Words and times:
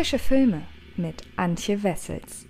Frische 0.00 0.18
Filme 0.18 0.62
mit 0.96 1.24
Antje 1.36 1.82
Wessels. 1.82 2.46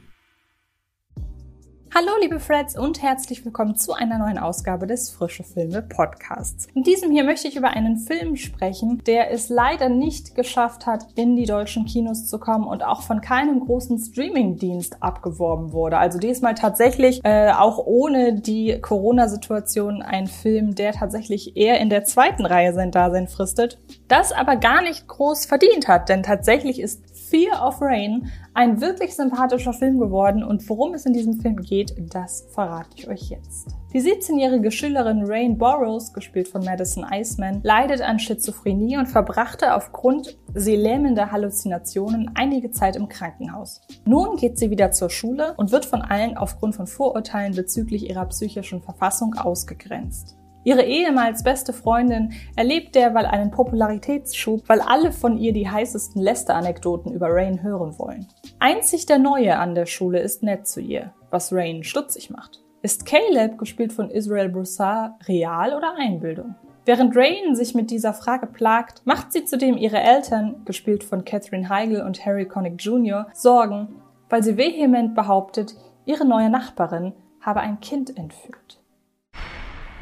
Hallo 1.92 2.12
liebe 2.20 2.38
Freds 2.38 2.78
und 2.78 3.02
herzlich 3.02 3.44
willkommen 3.44 3.74
zu 3.74 3.92
einer 3.92 4.18
neuen 4.18 4.38
Ausgabe 4.38 4.86
des 4.86 5.10
Frische 5.10 5.42
Filme 5.42 5.82
Podcasts. 5.82 6.68
In 6.72 6.84
diesem 6.84 7.10
hier 7.10 7.24
möchte 7.24 7.48
ich 7.48 7.56
über 7.56 7.70
einen 7.70 7.96
Film 7.96 8.36
sprechen, 8.36 9.02
der 9.04 9.32
es 9.32 9.48
leider 9.48 9.88
nicht 9.88 10.36
geschafft 10.36 10.86
hat, 10.86 11.08
in 11.16 11.34
die 11.34 11.46
deutschen 11.46 11.86
Kinos 11.86 12.28
zu 12.28 12.38
kommen 12.38 12.64
und 12.64 12.84
auch 12.84 13.02
von 13.02 13.20
keinem 13.20 13.58
großen 13.58 13.98
Streaming-Dienst 13.98 15.02
abgeworben 15.02 15.72
wurde. 15.72 15.98
Also 15.98 16.20
diesmal 16.20 16.54
tatsächlich 16.54 17.20
äh, 17.24 17.50
auch 17.50 17.78
ohne 17.84 18.40
die 18.40 18.80
Corona-Situation 18.80 20.00
ein 20.00 20.28
Film, 20.28 20.76
der 20.76 20.92
tatsächlich 20.92 21.56
eher 21.56 21.80
in 21.80 21.90
der 21.90 22.04
zweiten 22.04 22.46
Reihe 22.46 22.72
sein 22.72 22.92
Dasein 22.92 23.26
fristet, 23.26 23.80
das 24.06 24.30
aber 24.30 24.54
gar 24.54 24.80
nicht 24.80 25.08
groß 25.08 25.46
verdient 25.46 25.88
hat, 25.88 26.08
denn 26.08 26.22
tatsächlich 26.22 26.78
ist 26.78 27.09
Fear 27.30 27.64
of 27.64 27.80
Rain 27.80 28.28
ein 28.54 28.80
wirklich 28.80 29.14
sympathischer 29.14 29.72
Film 29.72 30.00
geworden 30.00 30.42
und 30.42 30.68
worum 30.68 30.94
es 30.94 31.06
in 31.06 31.12
diesem 31.12 31.40
Film 31.40 31.56
geht, 31.58 31.94
das 32.12 32.48
verrate 32.52 32.90
ich 32.96 33.08
euch 33.08 33.30
jetzt. 33.30 33.68
Die 33.92 34.00
17-jährige 34.00 34.72
Schülerin 34.72 35.22
Rain 35.24 35.56
Burroughs, 35.56 36.12
gespielt 36.12 36.48
von 36.48 36.64
Madison 36.64 37.06
Iceman, 37.08 37.60
leidet 37.62 38.02
an 38.02 38.18
Schizophrenie 38.18 38.98
und 38.98 39.06
verbrachte 39.06 39.74
aufgrund 39.74 40.38
sie 40.54 40.74
lähmender 40.74 41.30
Halluzinationen 41.30 42.32
einige 42.34 42.72
Zeit 42.72 42.96
im 42.96 43.08
Krankenhaus. 43.08 43.80
Nun 44.04 44.36
geht 44.36 44.58
sie 44.58 44.70
wieder 44.70 44.90
zur 44.90 45.10
Schule 45.10 45.54
und 45.56 45.70
wird 45.70 45.84
von 45.84 46.02
allen 46.02 46.36
aufgrund 46.36 46.74
von 46.74 46.88
Vorurteilen 46.88 47.54
bezüglich 47.54 48.08
ihrer 48.08 48.26
psychischen 48.26 48.82
Verfassung 48.82 49.34
ausgegrenzt. 49.34 50.39
Ihre 50.62 50.82
ehemals 50.82 51.42
beste 51.42 51.72
Freundin 51.72 52.32
erlebt 52.54 52.94
derweil 52.94 53.24
einen 53.24 53.50
Popularitätsschub, 53.50 54.68
weil 54.68 54.80
alle 54.80 55.10
von 55.10 55.38
ihr 55.38 55.54
die 55.54 55.70
heißesten 55.70 56.20
Lester-Anekdoten 56.20 57.12
über 57.12 57.28
Rain 57.30 57.62
hören 57.62 57.98
wollen. 57.98 58.26
Einzig 58.58 59.06
der 59.06 59.18
Neue 59.18 59.58
an 59.58 59.74
der 59.74 59.86
Schule 59.86 60.20
ist 60.20 60.42
nett 60.42 60.66
zu 60.66 60.80
ihr, 60.80 61.14
was 61.30 61.52
Rain 61.52 61.82
stutzig 61.82 62.28
macht. 62.28 62.62
Ist 62.82 63.06
Caleb, 63.06 63.56
gespielt 63.56 63.92
von 63.92 64.10
Israel 64.10 64.50
Broussard, 64.50 65.12
real 65.28 65.74
oder 65.74 65.94
Einbildung? 65.98 66.54
Während 66.84 67.16
Rain 67.16 67.54
sich 67.54 67.74
mit 67.74 67.90
dieser 67.90 68.12
Frage 68.12 68.46
plagt, 68.46 69.02
macht 69.04 69.32
sie 69.32 69.44
zudem 69.44 69.76
ihre 69.76 70.00
Eltern, 70.00 70.62
gespielt 70.64 71.04
von 71.04 71.24
Catherine 71.24 71.68
Heigl 71.68 72.02
und 72.02 72.24
Harry 72.24 72.46
Connick 72.46 72.82
Jr., 72.82 73.28
Sorgen, 73.32 74.00
weil 74.28 74.42
sie 74.42 74.56
vehement 74.56 75.14
behauptet, 75.14 75.74
ihre 76.04 76.26
neue 76.26 76.50
Nachbarin 76.50 77.12
habe 77.40 77.60
ein 77.60 77.80
Kind 77.80 78.16
entführt. 78.16 78.79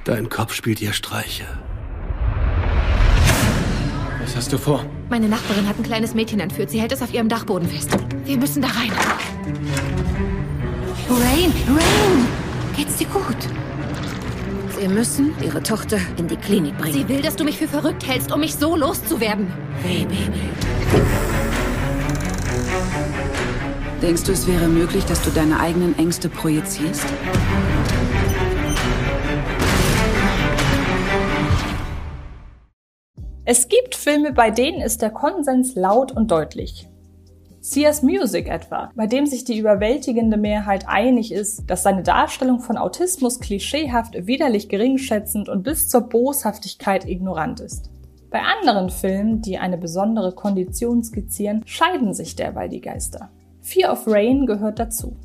Dein 0.09 0.31
Kopf 0.31 0.55
spielt 0.55 0.81
ihr 0.81 0.95
Streiche. 0.95 1.45
Was 4.23 4.37
hast 4.37 4.51
du 4.51 4.57
vor? 4.57 4.87
Meine 5.11 5.29
Nachbarin 5.29 5.69
hat 5.69 5.77
ein 5.77 5.83
kleines 5.83 6.15
Mädchen 6.15 6.41
entführt. 6.41 6.71
Sie 6.71 6.81
hält 6.81 6.93
es 6.93 7.03
auf 7.03 7.13
ihrem 7.13 7.29
Dachboden 7.29 7.69
fest. 7.69 7.91
Wir 8.25 8.39
müssen 8.39 8.63
da 8.63 8.69
rein. 8.69 8.91
Rain, 11.11 11.53
Rain! 11.69 12.27
Geht's 12.75 12.97
dir 12.97 13.07
gut? 13.09 13.37
Wir 14.79 14.89
müssen 14.89 15.35
ihre 15.45 15.63
Tochter 15.63 15.99
in 16.17 16.27
die 16.27 16.37
Klinik 16.37 16.79
bringen. 16.79 16.95
Sie 16.95 17.07
will, 17.07 17.21
dass 17.21 17.37
du 17.37 17.45
mich 17.45 17.59
für 17.59 17.69
verrückt 17.69 18.09
hältst, 18.09 18.33
um 18.33 18.41
mich 18.41 18.55
so 18.55 18.77
loszuwerden. 18.77 19.53
Hey, 19.83 20.07
Baby. 20.07 20.41
Denkst 24.01 24.23
du, 24.23 24.33
es 24.33 24.47
wäre 24.47 24.69
möglich, 24.69 25.05
dass 25.05 25.21
du 25.21 25.29
deine 25.29 25.61
eigenen 25.61 25.99
Ängste 25.99 26.31
projizierst? 26.31 27.05
Es 33.51 33.71
gibt 33.71 33.95
Filme, 33.95 34.35
bei 34.35 34.51
denen 34.51 34.83
ist 34.83 35.01
der 35.01 35.09
Konsens 35.09 35.75
laut 35.75 36.13
und 36.13 36.31
deutlich. 36.31 36.87
Sears 37.63 38.03
Music 38.03 38.47
etwa, 38.47 38.91
bei 38.95 39.07
dem 39.07 39.25
sich 39.25 39.43
die 39.45 39.57
überwältigende 39.57 40.37
Mehrheit 40.37 40.87
einig 40.87 41.33
ist, 41.33 41.63
dass 41.67 41.83
seine 41.83 42.03
Darstellung 42.03 42.61
von 42.61 42.77
Autismus 42.77 43.41
klischeehaft, 43.41 44.27
widerlich 44.27 44.69
geringschätzend 44.69 45.49
und 45.49 45.63
bis 45.63 45.89
zur 45.89 46.03
Boshaftigkeit 46.11 47.09
ignorant 47.09 47.61
ist. 47.61 47.89
Bei 48.31 48.41
anderen 48.41 48.91
Filmen, 48.91 49.41
die 49.41 49.57
eine 49.57 49.79
besondere 49.79 50.33
Kondition 50.33 51.03
skizzieren, 51.03 51.63
scheiden 51.65 52.13
sich 52.13 52.37
derweil 52.37 52.69
die 52.69 52.83
Geister. 52.83 53.31
Fear 53.63 53.93
of 53.93 54.07
Rain 54.07 54.45
gehört 54.45 54.79
dazu. 54.79 55.17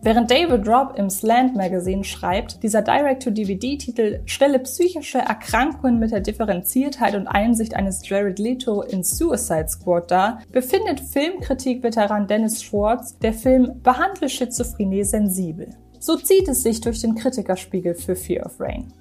Während 0.00 0.30
David 0.30 0.68
Robb 0.68 0.96
im 0.96 1.10
Slant 1.10 1.56
Magazine 1.56 2.04
schreibt, 2.04 2.62
dieser 2.62 2.82
Direct-to-DVD-Titel 2.82 4.20
stelle 4.26 4.60
psychische 4.60 5.18
Erkrankungen 5.18 5.98
mit 5.98 6.12
der 6.12 6.20
Differenziertheit 6.20 7.16
und 7.16 7.26
Einsicht 7.26 7.74
eines 7.74 8.08
Jared 8.08 8.38
Leto 8.38 8.82
in 8.82 9.02
Suicide 9.02 9.66
Squad 9.68 10.08
dar, 10.10 10.40
befindet 10.52 11.00
Filmkritik-Veteran 11.00 12.28
Dennis 12.28 12.62
Schwartz, 12.62 13.18
der 13.18 13.32
Film 13.32 13.80
behandle 13.82 14.28
Schizophrenie 14.28 15.02
sensibel. 15.02 15.70
So 15.98 16.16
zieht 16.16 16.46
es 16.46 16.62
sich 16.62 16.80
durch 16.80 17.00
den 17.00 17.16
Kritikerspiegel 17.16 17.94
für 17.94 18.14
Fear 18.14 18.46
of 18.46 18.60
Rain. 18.60 18.92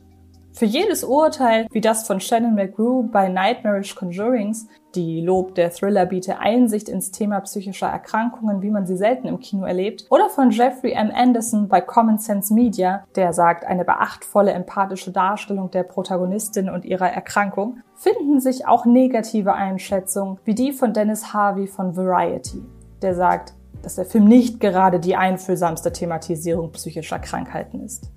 Für 0.58 0.66
jedes 0.66 1.04
Urteil, 1.04 1.68
wie 1.70 1.82
das 1.82 2.08
von 2.08 2.20
Shannon 2.20 2.56
McGrew 2.56 3.04
bei 3.04 3.30
Nightmarish 3.30 3.94
Conjurings, 3.94 4.68
die 4.96 5.22
Lob 5.22 5.54
der 5.54 5.70
Thriller 5.70 6.08
biete 6.08 6.40
Einsicht 6.40 6.90
ins 6.90 7.12
Thema 7.12 7.42
psychischer 7.42 7.86
Erkrankungen, 7.86 8.64
wie 8.64 8.72
man 8.72 8.88
sie 8.88 8.98
selten 8.98 9.28
im 9.28 9.40
Kino 9.40 9.68
erlebt, 9.68 10.08
oder 10.10 10.30
von 10.30 10.50
Jeffrey 10.50 10.94
M. 10.94 11.12
Anderson 11.14 11.68
bei 11.68 11.80
Common 11.80 12.18
Sense 12.18 12.52
Media, 12.52 13.06
der 13.16 13.34
sagt, 13.34 13.66
eine 13.66 13.86
beachtvolle 13.86 14.52
empathische 14.52 15.12
Darstellung 15.12 15.70
der 15.70 15.84
Protagonistin 15.84 16.72
und 16.72 16.86
ihrer 16.86 17.12
Erkrankung, 17.12 17.84
finden 17.94 18.40
sich 18.40 18.66
auch 18.66 18.86
negative 18.86 19.54
Einschätzungen, 19.54 20.40
wie 20.44 20.56
die 20.56 20.72
von 20.72 20.92
Dennis 20.92 21.34
Harvey 21.34 21.68
von 21.68 21.96
Variety, 21.96 22.64
der 23.04 23.14
sagt, 23.14 23.54
dass 23.84 23.94
der 23.94 24.06
Film 24.06 24.26
nicht 24.26 24.60
gerade 24.60 25.00
die 25.00 25.16
einfühlsamste 25.16 25.94
Thematisierung 25.94 26.72
psychischer 26.72 27.20
Krankheiten 27.20 27.82
ist. 27.82 28.10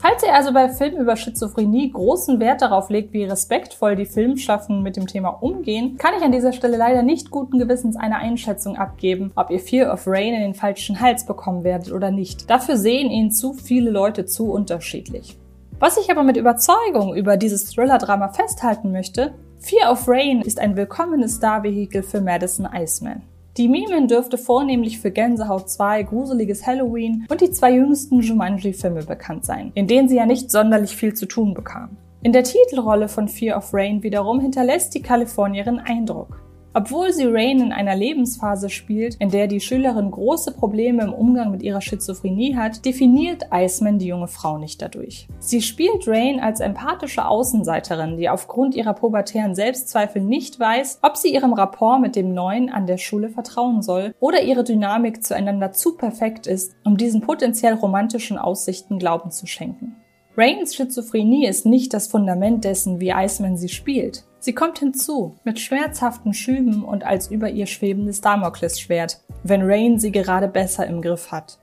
Falls 0.00 0.22
ihr 0.22 0.32
also 0.32 0.52
bei 0.52 0.68
Filmen 0.68 1.00
über 1.00 1.16
Schizophrenie 1.16 1.90
großen 1.90 2.38
Wert 2.38 2.62
darauf 2.62 2.88
legt, 2.88 3.12
wie 3.12 3.24
respektvoll 3.24 3.96
die 3.96 4.06
Filmschaffenden 4.06 4.84
mit 4.84 4.96
dem 4.96 5.08
Thema 5.08 5.30
umgehen, 5.30 5.96
kann 5.98 6.14
ich 6.16 6.22
an 6.22 6.30
dieser 6.30 6.52
Stelle 6.52 6.76
leider 6.76 7.02
nicht 7.02 7.32
guten 7.32 7.58
Gewissens 7.58 7.96
eine 7.96 8.16
Einschätzung 8.16 8.76
abgeben, 8.76 9.32
ob 9.34 9.50
ihr 9.50 9.58
Fear 9.58 9.92
of 9.92 10.06
Rain 10.06 10.34
in 10.34 10.40
den 10.40 10.54
falschen 10.54 11.00
Hals 11.00 11.26
bekommen 11.26 11.64
werdet 11.64 11.92
oder 11.92 12.12
nicht. 12.12 12.48
Dafür 12.48 12.76
sehen 12.76 13.10
ihn 13.10 13.32
zu 13.32 13.54
viele 13.54 13.90
Leute 13.90 14.24
zu 14.24 14.52
unterschiedlich. 14.52 15.36
Was 15.80 15.98
ich 15.98 16.10
aber 16.12 16.22
mit 16.22 16.36
Überzeugung 16.36 17.16
über 17.16 17.36
dieses 17.36 17.66
Thriller-Drama 17.66 18.28
festhalten 18.28 18.92
möchte, 18.92 19.34
Fear 19.58 19.90
of 19.90 20.06
Rain 20.06 20.42
ist 20.42 20.60
ein 20.60 20.76
willkommenes 20.76 21.34
Star-Vehikel 21.34 22.04
für 22.04 22.20
Madison 22.20 22.68
Iceman. 22.72 23.22
Die 23.58 23.66
Mimen 23.66 24.06
dürfte 24.06 24.38
vornehmlich 24.38 25.00
für 25.00 25.10
Gänsehaut 25.10 25.68
2, 25.68 26.04
Gruseliges 26.04 26.64
Halloween 26.64 27.26
und 27.28 27.40
die 27.40 27.50
zwei 27.50 27.72
jüngsten 27.72 28.20
Jumanji-Filme 28.20 29.02
bekannt 29.02 29.44
sein, 29.44 29.72
in 29.74 29.88
denen 29.88 30.08
sie 30.08 30.14
ja 30.14 30.26
nicht 30.26 30.52
sonderlich 30.52 30.94
viel 30.94 31.14
zu 31.14 31.26
tun 31.26 31.54
bekam. 31.54 31.96
In 32.22 32.32
der 32.32 32.44
Titelrolle 32.44 33.08
von 33.08 33.26
Fear 33.26 33.58
of 33.58 33.74
Rain 33.74 34.04
wiederum 34.04 34.38
hinterlässt 34.38 34.94
die 34.94 35.02
Kalifornierin 35.02 35.80
Eindruck. 35.80 36.40
Obwohl 36.78 37.12
sie 37.12 37.26
Rain 37.26 37.60
in 37.60 37.72
einer 37.72 37.96
Lebensphase 37.96 38.70
spielt, 38.70 39.16
in 39.16 39.30
der 39.30 39.48
die 39.48 39.58
Schülerin 39.58 40.12
große 40.12 40.52
Probleme 40.52 41.02
im 41.02 41.12
Umgang 41.12 41.50
mit 41.50 41.60
ihrer 41.60 41.80
Schizophrenie 41.80 42.54
hat, 42.54 42.84
definiert 42.84 43.46
Iceman 43.52 43.98
die 43.98 44.06
junge 44.06 44.28
Frau 44.28 44.58
nicht 44.58 44.80
dadurch. 44.80 45.26
Sie 45.40 45.60
spielt 45.60 46.06
Rain 46.06 46.38
als 46.38 46.60
empathische 46.60 47.26
Außenseiterin, 47.26 48.16
die 48.16 48.28
aufgrund 48.28 48.76
ihrer 48.76 48.94
pubertären 48.94 49.56
Selbstzweifel 49.56 50.22
nicht 50.22 50.60
weiß, 50.60 51.00
ob 51.02 51.16
sie 51.16 51.34
ihrem 51.34 51.52
Rapport 51.52 52.00
mit 52.00 52.14
dem 52.14 52.32
Neuen 52.32 52.70
an 52.70 52.86
der 52.86 52.98
Schule 52.98 53.28
vertrauen 53.28 53.82
soll 53.82 54.14
oder 54.20 54.42
ihre 54.42 54.62
Dynamik 54.62 55.24
zueinander 55.24 55.72
zu 55.72 55.96
perfekt 55.96 56.46
ist, 56.46 56.76
um 56.84 56.96
diesen 56.96 57.22
potenziell 57.22 57.74
romantischen 57.74 58.38
Aussichten 58.38 59.00
Glauben 59.00 59.32
zu 59.32 59.48
schenken. 59.48 59.96
Rains 60.36 60.76
Schizophrenie 60.76 61.48
ist 61.48 61.66
nicht 61.66 61.92
das 61.92 62.06
Fundament 62.06 62.62
dessen, 62.62 63.00
wie 63.00 63.10
Iceman 63.10 63.56
sie 63.56 63.68
spielt. 63.68 64.27
Sie 64.40 64.54
kommt 64.54 64.78
hinzu, 64.78 65.36
mit 65.44 65.58
schmerzhaften 65.58 66.32
Schüben 66.32 66.84
und 66.84 67.04
als 67.04 67.30
über 67.30 67.50
ihr 67.50 67.66
schwebendes 67.66 68.20
Damoklesschwert, 68.20 69.20
wenn 69.42 69.62
Rain 69.62 69.98
sie 69.98 70.12
gerade 70.12 70.48
besser 70.48 70.86
im 70.86 71.02
Griff 71.02 71.32
hat. 71.32 71.58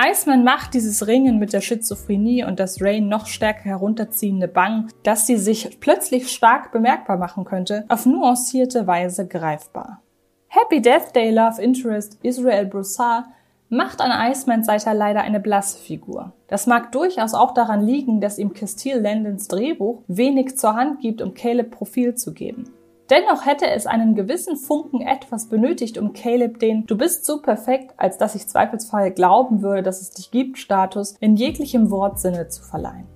Iceman 0.00 0.44
macht 0.44 0.74
dieses 0.74 1.06
Ringen 1.08 1.38
mit 1.38 1.52
der 1.52 1.60
Schizophrenie 1.60 2.44
und 2.44 2.60
das 2.60 2.80
Rain 2.80 3.08
noch 3.08 3.26
stärker 3.26 3.64
herunterziehende 3.64 4.46
Bang, 4.46 4.88
dass 5.02 5.26
sie 5.26 5.36
sich 5.36 5.80
plötzlich 5.80 6.30
stark 6.30 6.70
bemerkbar 6.70 7.16
machen 7.16 7.44
könnte, 7.44 7.84
auf 7.88 8.06
nuancierte 8.06 8.86
Weise 8.86 9.26
greifbar. 9.26 10.02
Happy 10.46 10.80
Death 10.80 11.14
Day 11.16 11.30
Love 11.30 11.60
Interest 11.60 12.16
Israel 12.22 12.66
Broussard 12.66 13.24
macht 13.68 14.00
an 14.00 14.30
Icemans 14.30 14.66
Seite 14.66 14.92
leider 14.92 15.20
eine 15.20 15.40
blasse 15.40 15.78
Figur. 15.78 16.32
Das 16.46 16.66
mag 16.66 16.92
durchaus 16.92 17.34
auch 17.34 17.52
daran 17.52 17.84
liegen, 17.84 18.20
dass 18.20 18.38
ihm 18.38 18.54
Castile 18.54 19.00
Landons 19.00 19.48
Drehbuch 19.48 20.02
wenig 20.08 20.56
zur 20.56 20.74
Hand 20.74 21.00
gibt, 21.00 21.20
um 21.20 21.34
Caleb 21.34 21.70
Profil 21.70 22.14
zu 22.14 22.32
geben. 22.32 22.64
Dennoch 23.10 23.46
hätte 23.46 23.66
es 23.70 23.86
einen 23.86 24.14
gewissen 24.14 24.56
Funken 24.56 25.00
etwas 25.00 25.48
benötigt, 25.48 25.96
um 25.96 26.12
Caleb 26.12 26.58
den 26.58 26.84
Du 26.86 26.96
bist 26.96 27.24
so 27.24 27.40
perfekt, 27.40 27.94
als 27.96 28.18
dass 28.18 28.34
ich 28.34 28.46
zweifelsfrei 28.46 29.10
glauben 29.10 29.62
würde, 29.62 29.82
dass 29.82 30.02
es 30.02 30.10
dich 30.10 30.30
gibt 30.30 30.58
Status 30.58 31.16
in 31.20 31.36
jeglichem 31.36 31.90
Wortsinne 31.90 32.48
zu 32.48 32.62
verleihen. 32.62 33.06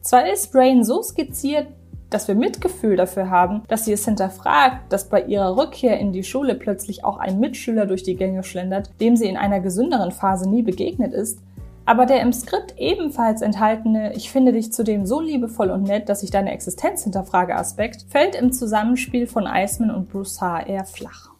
Zwar 0.00 0.28
ist 0.28 0.52
Brain 0.52 0.82
so 0.82 1.02
skizziert, 1.02 1.68
dass 2.10 2.28
wir 2.28 2.34
Mitgefühl 2.34 2.96
dafür 2.96 3.30
haben, 3.30 3.62
dass 3.68 3.84
sie 3.84 3.92
es 3.92 4.04
hinterfragt, 4.04 4.92
dass 4.92 5.08
bei 5.08 5.22
ihrer 5.22 5.56
Rückkehr 5.56 5.98
in 5.98 6.12
die 6.12 6.24
Schule 6.24 6.54
plötzlich 6.54 7.04
auch 7.04 7.18
ein 7.18 7.40
Mitschüler 7.40 7.86
durch 7.86 8.02
die 8.02 8.16
Gänge 8.16 8.42
schlendert, 8.42 8.90
dem 9.00 9.16
sie 9.16 9.26
in 9.26 9.36
einer 9.36 9.60
gesünderen 9.60 10.12
Phase 10.12 10.48
nie 10.48 10.62
begegnet 10.62 11.12
ist, 11.12 11.40
aber 11.86 12.04
der 12.04 12.20
im 12.20 12.32
Skript 12.32 12.74
ebenfalls 12.78 13.42
enthaltene 13.42 14.12
Ich 14.14 14.30
finde 14.30 14.52
dich 14.52 14.72
zudem 14.72 15.06
so 15.06 15.20
liebevoll 15.20 15.70
und 15.70 15.84
nett, 15.84 16.08
dass 16.08 16.24
ich 16.24 16.32
deine 16.32 16.52
Existenz 16.52 17.04
hinterfrage 17.04 17.54
Aspekt 17.54 18.06
fällt 18.08 18.34
im 18.34 18.52
Zusammenspiel 18.52 19.28
von 19.28 19.46
Iceman 19.46 19.94
und 19.94 20.12
Haar 20.40 20.66
eher 20.66 20.84
flach. 20.84 21.30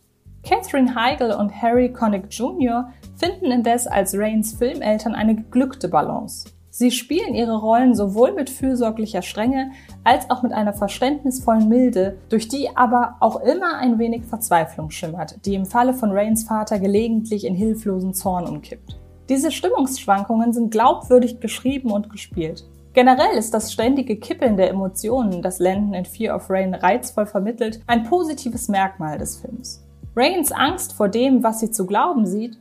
Catherine 0.44 0.94
Heigl 0.94 1.32
und 1.32 1.60
Harry 1.60 1.92
Connick 1.92 2.26
Jr. 2.30 2.92
finden 3.16 3.50
indes 3.50 3.88
als 3.88 4.16
Rains 4.16 4.52
Filmeltern 4.52 5.16
eine 5.16 5.34
geglückte 5.34 5.88
Balance. 5.88 6.48
Sie 6.78 6.90
spielen 6.90 7.34
ihre 7.34 7.56
Rollen 7.58 7.94
sowohl 7.94 8.34
mit 8.34 8.50
fürsorglicher 8.50 9.22
Strenge 9.22 9.70
als 10.04 10.28
auch 10.28 10.42
mit 10.42 10.52
einer 10.52 10.74
verständnisvollen 10.74 11.70
Milde, 11.70 12.18
durch 12.28 12.48
die 12.48 12.68
aber 12.76 13.16
auch 13.20 13.40
immer 13.40 13.78
ein 13.78 13.98
wenig 13.98 14.26
Verzweiflung 14.26 14.90
schimmert, 14.90 15.46
die 15.46 15.54
im 15.54 15.64
Falle 15.64 15.94
von 15.94 16.10
Rains 16.12 16.44
Vater 16.44 16.78
gelegentlich 16.78 17.46
in 17.46 17.54
hilflosen 17.54 18.12
Zorn 18.12 18.46
umkippt. 18.46 18.98
Diese 19.30 19.52
Stimmungsschwankungen 19.52 20.52
sind 20.52 20.70
glaubwürdig 20.70 21.40
geschrieben 21.40 21.92
und 21.92 22.10
gespielt. 22.10 22.66
Generell 22.92 23.38
ist 23.38 23.54
das 23.54 23.72
ständige 23.72 24.16
Kippeln 24.16 24.58
der 24.58 24.68
Emotionen, 24.68 25.40
das 25.40 25.58
Landon 25.58 25.94
in 25.94 26.04
Fear 26.04 26.36
of 26.36 26.50
Rain 26.50 26.74
reizvoll 26.74 27.24
vermittelt, 27.24 27.80
ein 27.86 28.04
positives 28.04 28.68
Merkmal 28.68 29.16
des 29.16 29.38
Films. 29.38 29.82
Rains 30.14 30.52
Angst 30.52 30.92
vor 30.92 31.08
dem, 31.08 31.42
was 31.42 31.60
sie 31.60 31.70
zu 31.70 31.86
glauben 31.86 32.26
sieht, 32.26 32.58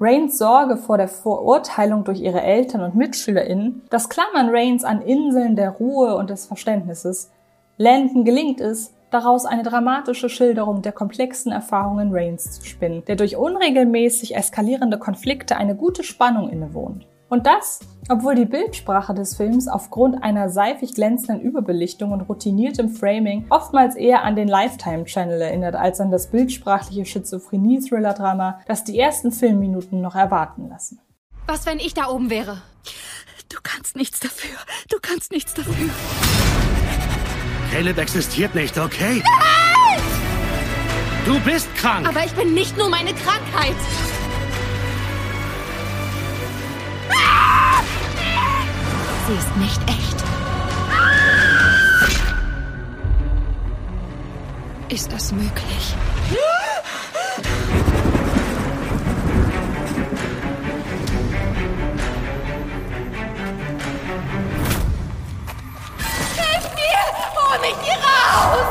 Rains 0.00 0.38
Sorge 0.38 0.76
vor 0.76 0.98
der 0.98 1.06
Verurteilung 1.06 2.02
durch 2.02 2.20
ihre 2.20 2.42
Eltern 2.42 2.82
und 2.82 2.96
MitschülerInnen, 2.96 3.82
das 3.90 4.08
Klammern 4.08 4.48
Rains 4.50 4.82
an 4.82 5.00
Inseln 5.00 5.54
der 5.54 5.70
Ruhe 5.70 6.16
und 6.16 6.30
des 6.30 6.46
Verständnisses, 6.46 7.30
Landon 7.76 8.24
gelingt 8.24 8.60
es, 8.60 8.92
daraus 9.10 9.46
eine 9.46 9.62
dramatische 9.62 10.28
Schilderung 10.28 10.82
der 10.82 10.90
komplexen 10.90 11.52
Erfahrungen 11.52 12.10
Rains 12.12 12.58
zu 12.58 12.64
spinnen, 12.64 13.04
der 13.06 13.14
durch 13.14 13.36
unregelmäßig 13.36 14.34
eskalierende 14.34 14.98
Konflikte 14.98 15.56
eine 15.56 15.76
gute 15.76 16.02
Spannung 16.02 16.48
innewohnt. 16.48 17.06
Und 17.34 17.46
das, 17.46 17.80
obwohl 18.08 18.36
die 18.36 18.44
Bildsprache 18.44 19.12
des 19.12 19.36
Films 19.36 19.66
aufgrund 19.66 20.22
einer 20.22 20.50
seifig 20.50 20.94
glänzenden 20.94 21.40
Überbelichtung 21.40 22.12
und 22.12 22.20
routiniertem 22.20 22.90
Framing 22.90 23.46
oftmals 23.50 23.96
eher 23.96 24.22
an 24.22 24.36
den 24.36 24.46
Lifetime 24.46 25.04
Channel 25.04 25.40
erinnert 25.40 25.74
als 25.74 26.00
an 26.00 26.12
das 26.12 26.30
bildsprachliche 26.30 27.04
Schizophrenie-Thriller-Drama, 27.04 28.60
das 28.68 28.84
die 28.84 28.96
ersten 28.96 29.32
Filmminuten 29.32 30.00
noch 30.00 30.14
erwarten 30.14 30.68
lassen. 30.68 31.00
Was, 31.48 31.66
wenn 31.66 31.80
ich 31.80 31.92
da 31.92 32.06
oben 32.06 32.30
wäre? 32.30 32.62
Du 33.48 33.58
kannst 33.64 33.96
nichts 33.96 34.20
dafür. 34.20 34.56
Du 34.88 34.98
kannst 35.02 35.32
nichts 35.32 35.54
dafür. 35.54 35.90
Caleb 37.72 37.98
existiert 37.98 38.54
nicht, 38.54 38.78
okay? 38.78 39.24
Nein! 39.24 40.02
Du 41.24 41.40
bist 41.40 41.74
krank! 41.74 42.08
Aber 42.08 42.24
ich 42.24 42.32
bin 42.34 42.54
nicht 42.54 42.78
nur 42.78 42.88
meine 42.88 43.12
Krankheit. 43.12 43.74
Sie 49.26 49.32
ist 49.32 49.56
nicht 49.56 49.80
echt. 49.88 50.22
Ist 54.92 55.10
das 55.10 55.32
möglich? 55.32 55.94
Hilf 66.36 66.74
mir! 66.74 67.02
Hol 67.34 67.60
mich 67.60 67.76
hier 67.82 67.96
raus! 67.96 68.66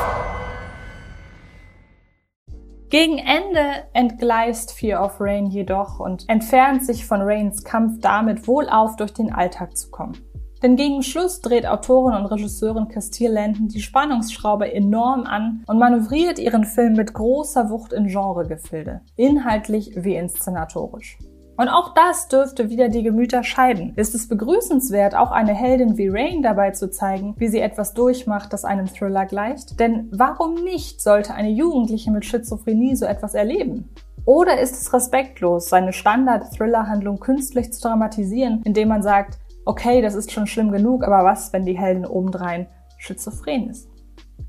Gegen 2.90 3.18
Ende 3.18 3.88
entgleist 3.94 4.72
Fear 4.74 5.04
of 5.04 5.20
Rain 5.20 5.48
jedoch 5.48 6.00
und 6.00 6.30
entfernt 6.30 6.86
sich 6.86 7.08
von 7.08 7.24
Rains 7.24 7.64
Kampf 7.64 8.02
damit, 8.02 8.48
wohlauf 8.48 8.98
durch 8.98 9.16
den 9.16 9.34
Alltag 9.34 9.76
zu 9.76 9.90
kommen. 9.90 10.33
Denn 10.64 10.78
gegen 10.78 11.04
Schluss 11.04 11.42
dreht 11.42 11.68
Autorin 11.68 12.16
und 12.16 12.26
Regisseurin 12.26 12.88
Castile 12.88 13.34
Landon 13.34 13.68
die 13.68 13.82
Spannungsschraube 13.82 14.74
enorm 14.74 15.26
an 15.26 15.62
und 15.68 15.78
manövriert 15.78 16.40
ihren 16.40 16.64
Film 16.64 16.94
mit 16.94 17.14
großer 17.14 17.70
Wucht 17.70 17.92
in 17.92 18.08
Genregefilde, 18.08 19.02
inhaltlich 19.18 19.92
wie 19.98 20.16
inszenatorisch. 20.16 21.18
Und 21.58 21.68
auch 21.68 21.94
das 21.94 22.30
dürfte 22.30 22.70
wieder 22.70 22.88
die 22.88 23.04
Gemüter 23.04 23.44
scheiden. 23.44 23.94
Ist 23.98 24.16
es 24.16 24.30
begrüßenswert, 24.30 25.16
auch 25.16 25.32
eine 25.32 25.54
Heldin 25.54 25.98
wie 25.98 26.08
Rain 26.08 26.42
dabei 26.42 26.72
zu 26.72 26.90
zeigen, 26.90 27.36
wie 27.38 27.50
sie 27.50 27.60
etwas 27.60 27.94
durchmacht, 27.94 28.54
das 28.54 28.64
einem 28.64 28.88
Thriller 28.88 29.26
gleicht? 29.26 29.80
Denn 29.82 30.08
warum 30.12 30.56
nicht 30.64 31.02
sollte 31.02 31.34
eine 31.34 31.52
Jugendliche 31.52 32.10
mit 32.10 32.26
Schizophrenie 32.26 32.96
so 32.96 33.06
etwas 33.06 33.36
erleben? 33.36 33.90
Oder 34.26 34.60
ist 34.62 34.82
es 34.82 34.94
respektlos, 34.94 35.68
seine 35.68 35.92
Standard-Thriller-Handlung 35.92 37.20
künstlich 37.20 37.74
zu 37.74 37.82
dramatisieren, 37.82 38.62
indem 38.64 38.88
man 38.88 39.04
sagt, 39.04 39.38
okay, 39.66 40.02
das 40.02 40.16
ist 40.16 40.32
schon 40.32 40.48
schlimm 40.48 40.72
genug, 40.72 41.04
aber 41.04 41.24
was, 41.24 41.54
wenn 41.54 41.66
die 41.66 41.78
Heldin 41.78 42.06
obendrein 42.06 42.68
schizophren 42.98 43.70
ist? 43.70 43.90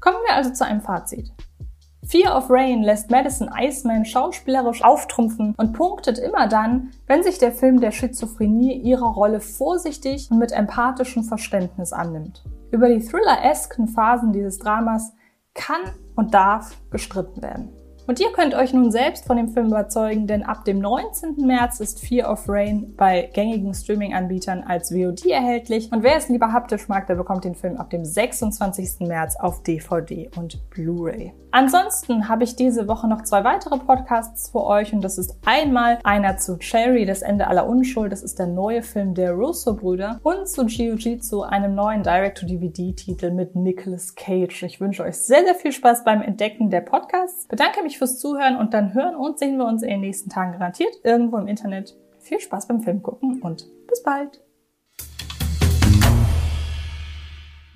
Kommen 0.01 0.19
wir 0.27 0.35
also 0.35 0.53
zu 0.53 0.65
einem 0.65 0.81
Fazit. 0.81 1.33
Fear 2.07 2.37
of 2.37 2.51
Rain 2.51 2.83
lässt 2.83 3.11
Madison 3.11 3.49
Iceman 3.57 4.05
schauspielerisch 4.05 4.85
auftrumpfen 4.85 5.55
und 5.57 5.73
punktet 5.73 6.19
immer 6.19 6.49
dann, 6.49 6.91
wenn 7.07 7.23
sich 7.23 7.39
der 7.39 7.53
Film 7.53 7.81
der 7.81 7.93
Schizophrenie 7.93 8.75
ihrer 8.75 9.07
Rolle 9.07 9.41
vorsichtig 9.41 10.29
und 10.31 10.39
mit 10.39 10.53
empathischem 10.53 11.25
Verständnis 11.25 11.95
annimmt. 11.95 12.45
Über 12.71 12.89
die 12.89 13.01
thriller-esken 13.01 13.89
Phasen 13.89 14.33
dieses 14.33 14.59
Dramas 14.59 15.15
kann 15.55 15.81
und 16.15 16.35
darf 16.35 16.77
gestritten 16.91 17.41
werden. 17.43 17.73
Und 18.07 18.21
ihr 18.21 18.31
könnt 18.33 18.55
euch 18.55 18.75
nun 18.75 18.91
selbst 18.91 19.27
von 19.27 19.37
dem 19.39 19.49
Film 19.49 19.69
überzeugen, 19.69 20.27
denn 20.27 20.43
ab 20.43 20.65
dem 20.65 20.79
19. 20.79 21.37
März 21.47 21.81
ist 21.81 22.07
Fear 22.07 22.31
of 22.31 22.45
Rain 22.49 22.95
bei 22.97 23.31
gängigen 23.33 23.73
Streaming-Anbietern 23.73 24.63
als 24.63 24.91
VOD 24.91 25.27
erhältlich. 25.27 25.91
Und 25.91 26.03
wer 26.03 26.17
es 26.17 26.29
lieber 26.29 26.53
haptisch 26.53 26.89
mag, 26.89 27.07
der 27.07 27.15
bekommt 27.15 27.45
den 27.45 27.55
Film 27.55 27.79
ab 27.79 27.89
dem 27.91 28.05
26. 28.05 29.01
März 29.09 29.37
auf 29.37 29.63
DVD 29.63 30.31
und 30.37 30.59
Blu-ray. 30.71 31.33
Ansonsten 31.57 32.29
habe 32.29 32.43
ich 32.43 32.57
diese 32.57 32.89
Woche 32.89 33.07
noch 33.07 33.23
zwei 33.23 33.45
weitere 33.45 33.79
Podcasts 33.79 34.51
für 34.51 34.65
euch 34.65 34.93
und 34.93 35.03
das 35.03 35.19
ist 35.19 35.39
einmal 35.47 36.01
einer 36.03 36.37
zu 36.37 36.59
Cherry, 36.59 37.07
das 37.07 37.23
Ende 37.23 37.47
aller 37.47 37.69
Unschuld, 37.69 38.11
das 38.11 38.25
ist 38.25 38.41
der 38.41 38.49
neue 38.49 38.83
Film 38.83 39.15
der 39.15 39.35
Russo-Brüder 39.35 40.19
und 40.25 40.49
zu 40.49 40.67
Jiu-Jitsu, 40.67 41.43
einem 41.43 41.77
neuen 41.77 42.03
Direct-to-DVD-Titel 42.03 43.31
mit 43.31 43.55
Nicolas 43.55 44.17
Cage. 44.17 44.65
Ich 44.65 44.81
wünsche 44.81 45.05
euch 45.05 45.15
sehr, 45.15 45.45
sehr 45.45 45.55
viel 45.55 45.71
Spaß 45.71 46.03
beim 46.03 46.23
Entdecken 46.23 46.71
der 46.71 46.81
Podcasts. 46.81 47.47
Bedanke 47.47 47.85
mich 47.85 47.94
fürs 47.99 48.19
Zuhören 48.19 48.57
und 48.57 48.75
dann 48.75 48.95
hören 48.95 49.17
und 49.17 49.39
sehen 49.39 49.57
wir 49.57 49.67
uns 49.67 49.83
in 49.83 49.91
den 49.91 50.01
nächsten 50.01 50.31
Tagen 50.31 50.53
garantiert 50.53 50.95
irgendwo 51.03 51.39
im 51.39 51.47
Internet. 51.47 51.97
Viel 52.19 52.41
Spaß 52.41 52.69
beim 52.69 52.81
Film 52.81 53.03
gucken 53.03 53.43
und 53.43 53.67
bis 53.87 54.03
bald. 54.03 54.41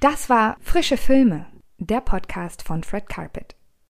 Das 0.00 0.30
war 0.30 0.56
Frische 0.60 0.96
Filme, 0.96 1.46
der 1.78 2.00
Podcast 2.00 2.62
von 2.62 2.84
Fred 2.84 3.08
Carpet. 3.08 3.57